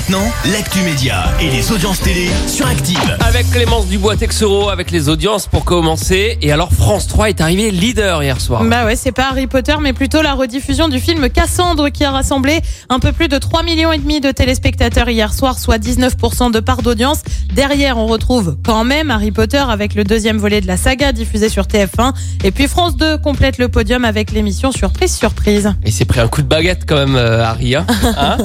Et 0.00 0.12
maintenant, 0.12 0.32
l'actu 0.52 0.80
média 0.82 1.24
et 1.40 1.50
les 1.50 1.72
audiences 1.72 2.00
télé 2.00 2.28
sur 2.46 2.66
Active. 2.66 3.18
Avec 3.20 3.50
Clémence 3.50 3.86
Dubois 3.86 4.16
Texero, 4.16 4.70
avec 4.70 4.90
les 4.90 5.08
audiences 5.08 5.46
pour 5.46 5.64
commencer. 5.64 6.38
Et 6.40 6.52
alors 6.52 6.72
France 6.72 7.06
3 7.06 7.28
est 7.28 7.40
arrivé 7.40 7.70
leader 7.70 8.22
hier 8.22 8.40
soir. 8.40 8.64
Bah 8.64 8.86
ouais, 8.86 8.96
c'est 8.96 9.12
pas 9.12 9.28
Harry 9.30 9.46
Potter, 9.46 9.74
mais 9.80 9.92
plutôt 9.92 10.22
la 10.22 10.34
rediffusion 10.34 10.88
du 10.88 11.00
film 11.00 11.28
Cassandre 11.28 11.90
qui 11.90 12.04
a 12.04 12.12
rassemblé 12.12 12.60
un 12.88 12.98
peu 12.98 13.12
plus 13.12 13.28
de 13.28 13.36
3 13.36 13.62
millions 13.62 13.92
et 13.92 13.98
demi 13.98 14.20
de 14.20 14.30
téléspectateurs 14.30 15.08
hier 15.10 15.34
soir, 15.34 15.58
soit 15.58 15.78
19% 15.78 16.50
de 16.50 16.60
part 16.60 16.82
d'audience. 16.82 17.22
Derrière, 17.54 17.98
on 17.98 18.06
retrouve 18.06 18.56
quand 18.64 18.84
même 18.84 19.10
Harry 19.10 19.32
Potter 19.32 19.62
avec 19.68 19.94
le 19.94 20.04
deuxième 20.04 20.38
volet 20.38 20.60
de 20.60 20.66
la 20.66 20.76
saga 20.76 21.12
diffusé 21.12 21.48
sur 21.48 21.64
TF1. 21.64 22.14
Et 22.44 22.52
puis 22.52 22.68
France 22.68 22.96
2 22.96 23.18
complète 23.18 23.58
le 23.58 23.68
podium 23.68 24.04
avec 24.04 24.30
l'émission 24.30 24.72
Surprise 24.72 25.14
Surprise. 25.14 25.74
Il 25.84 25.92
s'est 25.92 26.06
pris 26.06 26.20
un 26.20 26.28
coup 26.28 26.42
de 26.42 26.48
baguette 26.48 26.84
quand 26.86 26.96
même, 26.96 27.16
euh, 27.16 27.44
Harry. 27.44 27.74
Hein, 27.74 27.86
Hein 28.16 28.38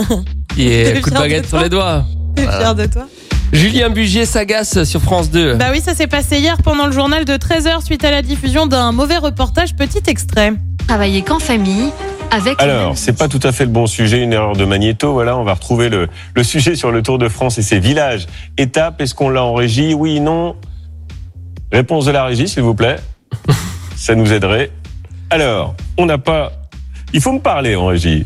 Coup 0.56 1.10
de 1.10 1.16
de 1.16 1.20
baguette 1.20 1.48
sur 1.48 1.60
les 1.60 1.70
doigts. 1.70 2.06
T'es 2.36 2.44
Voilà. 2.44 2.60
fier 2.60 2.76
de 2.76 2.86
toi 2.86 3.08
Julien 3.54 3.90
Bugier 3.90 4.26
s'agace 4.26 4.84
sur 4.84 5.02
France 5.02 5.30
2. 5.32 5.56
Bah 5.56 5.68
oui, 5.72 5.80
ça 5.82 5.94
s'est 5.94 6.08
passé 6.08 6.40
hier 6.40 6.58
pendant 6.64 6.88
le 6.88 6.92
journal 6.92 7.26
de 7.26 7.34
13h 7.34 7.84
suite 7.86 8.04
à 8.04 8.12
la 8.12 8.22
diffusion 8.22 8.66
d'un 8.66 8.92
mauvais 8.92 9.18
reportage. 9.18 9.76
Petit 9.76 10.02
extrait. 10.08 10.54
Travailler 10.88 11.22
qu'en 11.22 11.40
famille, 11.40 11.92
avec. 12.32 12.62
Alors, 12.62 12.98
c'est 12.98 13.18
pas 13.18 13.28
tout 13.28 13.40
à 13.44 13.52
fait 13.52 13.66
le 13.66 13.72
bon 13.72 13.88
sujet, 13.88 14.22
une 14.22 14.34
erreur 14.34 14.54
de 14.56 14.66
magnéto. 14.66 15.14
Voilà, 15.14 15.38
on 15.38 15.44
va 15.44 15.54
retrouver 15.54 15.90
le, 15.90 16.08
le 16.36 16.44
sujet 16.44 16.76
sur 16.76 16.92
le 16.92 17.02
Tour 17.02 17.18
de 17.18 17.28
France 17.30 17.58
et 17.58 17.62
ses 17.62 17.80
villages. 17.80 18.28
Étape, 18.58 19.00
est-ce 19.02 19.16
qu'on 19.16 19.30
l'a 19.30 19.44
en 19.44 19.54
régie? 19.54 19.94
Oui, 19.94 20.20
non 20.20 20.56
Réponse 21.72 22.06
de 22.06 22.12
la 22.12 22.26
régie, 22.26 22.48
s'il 22.48 22.64
vous 22.64 22.76
plaît. 22.76 22.98
Ça 23.96 24.16
nous 24.16 24.32
aiderait. 24.34 24.72
Alors, 25.30 25.76
on 25.98 26.06
n'a 26.06 26.18
pas. 26.18 26.52
Il 27.14 27.22
faut 27.22 27.32
me 27.32 27.40
parler 27.40 27.76
en 27.76 27.86
régie. 27.88 28.26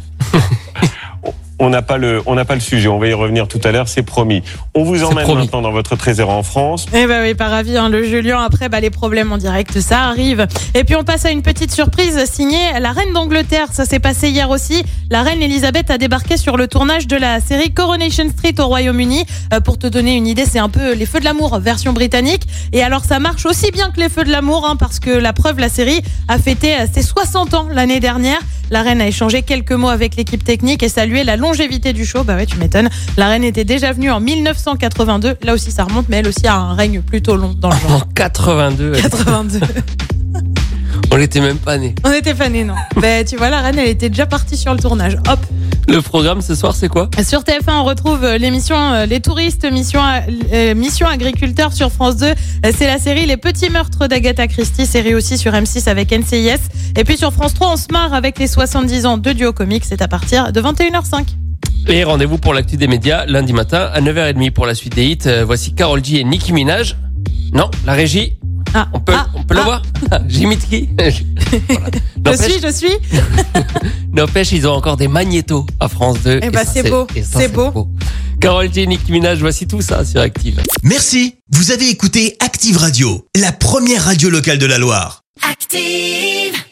On 1.60 1.70
n'a 1.70 1.82
pas 1.82 1.98
le, 1.98 2.22
on 2.26 2.36
n'a 2.36 2.46
pas 2.46 2.56
le 2.56 2.62
sujet. 2.62 2.88
On 2.88 3.00
va 3.00 3.08
y 3.08 3.14
revenir 3.14 3.48
tout 3.48 3.60
à 3.64 3.72
l'heure, 3.72 3.90
c'est 3.90 4.04
promis. 4.04 4.42
On 4.74 4.84
vous 4.84 5.04
emmène 5.04 5.26
promis. 5.26 5.42
maintenant 5.44 5.62
dans 5.62 5.72
votre 5.72 5.96
trésor 5.96 6.30
en 6.30 6.42
France. 6.44 6.86
Eh 6.94 7.06
bah 7.06 7.20
oui, 7.22 7.34
pas 7.34 7.50
ravi, 7.50 7.78
hein, 7.78 7.90
le 7.90 8.04
Julien. 8.04 8.42
Après, 8.42 8.70
bah, 8.70 8.80
les 8.80 8.90
problèmes 8.90 9.32
en 9.32 9.38
direct, 9.38 9.80
ça 9.80 10.04
arrive. 10.04 10.48
Et 10.74 10.84
puis, 10.84 10.96
on 10.96 11.04
passe 11.04 11.26
à 11.26 11.32
une 11.32 11.42
petite 11.42 11.72
surprise 11.74 12.24
signée 12.32 12.80
la 12.80 12.92
reine 12.92 13.14
d'Angleterre. 13.14 13.68
Ça 13.72 13.86
s'est 13.86 14.00
passé 14.00 14.30
hier 14.30 14.50
aussi. 14.50 14.84
La 15.10 15.22
reine 15.22 15.42
Elisabeth 15.42 15.92
a 15.92 15.98
débarqué 15.98 16.38
sur 16.38 16.56
le 16.56 16.68
tournage 16.68 17.08
de 17.08 17.18
la 17.18 17.40
série 17.42 17.72
Coronation 17.72 18.30
Street 18.30 18.56
au 18.60 18.68
Royaume-Uni. 18.68 19.26
Euh, 19.54 19.60
pour 19.60 19.78
te 19.78 19.88
donner 19.88 20.16
une 20.16 20.28
idée, 20.28 20.46
c'est 20.46 20.60
un 20.60 20.70
peu 20.70 20.94
les 20.94 21.06
feux 21.06 21.20
de 21.20 21.26
l'amour 21.26 21.60
version 21.60 21.94
britannique. 21.94 22.44
Et 22.72 22.84
alors, 22.84 23.04
ça 23.04 23.20
marche 23.20 23.46
aussi 23.46 23.72
bien 23.72 23.92
que 23.92 24.00
les 24.00 24.10
feux 24.10 24.24
de 24.24 24.32
l'amour, 24.32 24.66
hein, 24.66 24.76
parce 24.78 25.00
que 25.00 25.10
la 25.10 25.34
preuve, 25.34 25.60
la 25.60 25.70
série 25.70 26.02
a 26.28 26.38
fêté 26.38 26.76
euh, 26.76 26.86
ses 26.92 27.02
60 27.02 27.54
ans 27.54 27.68
l'année 27.72 28.00
dernière. 28.00 28.40
La 28.72 28.84
reine 28.84 29.02
a 29.02 29.08
échangé 29.08 29.42
quelques 29.42 29.72
mots 29.72 29.90
avec 29.90 30.16
l'équipe 30.16 30.44
technique 30.44 30.84
et 30.84 30.90
salué 30.90 31.24
la 31.24 31.38
longévité 31.38 31.94
du 31.94 32.06
show. 32.06 32.24
Bah 32.24 32.36
ouais, 32.36 32.46
tu 32.46 32.58
m'étonnes. 32.58 32.90
La 33.18 33.28
reine 33.28 33.44
était 33.44 33.64
déjà 33.64 33.92
venue 33.92 34.12
en 34.12 34.20
1982. 34.20 35.38
Là 35.42 35.54
aussi, 35.54 35.72
ça 35.72 35.86
remonte, 35.86 36.08
mais 36.10 36.18
elle 36.18 36.28
aussi 36.28 36.46
a 36.48 36.56
un 36.56 36.74
règne 36.74 37.02
plutôt 37.02 37.36
long 37.36 37.54
dans 37.58 37.70
le 37.70 37.78
genre. 37.78 38.04
En 38.04 38.14
82. 38.14 38.92
82. 38.94 39.60
On 41.20 41.22
n'était 41.22 41.42
même 41.42 41.58
pas 41.58 41.78
nés. 41.78 41.96
On 42.06 42.14
était 42.14 42.34
fanés, 42.34 42.64
non 42.64 42.76
Ben, 43.02 43.26
tu 43.26 43.36
vois, 43.36 43.50
la 43.50 43.60
reine, 43.60 43.78
elle 43.78 43.90
était 43.90 44.08
déjà 44.08 44.26
partie 44.26 44.56
sur 44.56 44.74
le 44.74 44.80
tournage. 44.80 45.18
Hop. 45.28 45.38
Le 45.90 46.02
programme 46.02 46.42
ce 46.42 46.56
soir, 46.56 46.74
c'est 46.74 46.88
quoi? 46.88 47.10
Sur 47.28 47.42
TF1, 47.42 47.74
on 47.82 47.84
retrouve 47.84 48.24
euh, 48.24 48.38
l'émission 48.38 48.78
euh, 48.78 49.06
Les 49.06 49.20
touristes, 49.20 49.70
mission, 49.70 50.00
euh, 50.54 50.76
mission 50.76 51.08
agriculteur 51.08 51.74
sur 51.74 51.92
France 51.92 52.16
2. 52.16 52.28
Euh, 52.28 52.34
C'est 52.74 52.88
la 52.88 53.00
série 53.00 53.26
Les 53.26 53.36
petits 53.36 53.70
meurtres 53.70 54.08
d'Agatha 54.08 54.48
Christie, 54.48 54.86
série 54.86 55.14
aussi 55.14 55.38
sur 55.38 55.52
M6 55.52 55.90
avec 55.90 56.14
NCIS. 56.14 56.62
Et 56.96 57.04
puis 57.04 57.18
sur 57.18 57.34
France 57.34 57.54
3, 57.54 57.74
on 57.74 57.76
se 57.76 57.88
marre 57.92 58.14
avec 58.14 58.40
les 58.40 58.48
70 58.48 59.06
ans 59.06 59.18
de 59.18 59.34
Duo 59.34 59.52
Comics. 59.52 59.84
C'est 59.84 60.02
à 60.02 60.08
partir 60.08 60.54
de 60.54 60.62
21h05. 60.62 61.26
Et 61.90 62.06
rendez-vous 62.06 62.38
pour 62.38 62.54
l'actu 62.54 62.78
des 62.78 62.88
médias 62.88 63.26
lundi 63.26 63.52
matin 63.52 63.90
à 63.94 64.00
9h30 64.00 64.52
pour 64.52 64.66
la 64.66 64.74
suite 64.74 64.96
des 64.96 65.06
hits. 65.06 65.44
Voici 65.46 65.74
Carol 65.76 66.02
G 66.02 66.22
et 66.22 66.24
Nicki 66.24 66.54
Minaj. 66.54 66.96
Non, 67.52 67.70
la 67.86 67.92
régie 67.92 68.38
Ah, 68.74 68.88
On 68.94 69.02
peut, 69.02 69.12
ah, 69.14 69.28
on 69.36 69.44
peut 69.44 69.56
le 69.56 69.62
ah. 69.66 69.82
J'imite 70.28 70.68
qui 70.70 70.90
Voilà. 72.24 72.38
Je 72.38 72.44
suis, 72.44 72.62
je 72.62 72.72
suis. 72.72 72.94
N'empêche, 74.14 74.52
ils 74.52 74.68
ont 74.68 74.74
encore 74.74 74.98
des 74.98 75.08
magnétos 75.08 75.66
à 75.80 75.88
France 75.88 76.18
2. 76.24 76.40
Eh 76.44 76.50
ben, 76.50 76.66
ça, 76.66 76.72
c'est 76.74 76.90
beau, 76.90 77.08
c'est 77.24 77.52
beau. 77.52 77.88
Carole 78.40 78.74
G, 78.74 78.88
Minaj, 79.10 79.40
voici 79.40 79.68
tout 79.68 79.82
ça 79.82 80.06
sur 80.06 80.22
Active. 80.22 80.62
Merci. 80.84 81.36
Vous 81.52 81.72
avez 81.72 81.90
écouté 81.90 82.38
Active 82.40 82.78
Radio, 82.78 83.26
la 83.36 83.52
première 83.52 84.06
radio 84.06 84.30
locale 84.30 84.58
de 84.58 84.66
la 84.66 84.78
Loire. 84.78 85.24
Active. 85.50 86.69